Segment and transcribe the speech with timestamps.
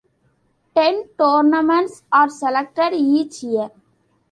[0.73, 3.69] Ten tournaments are selected each year.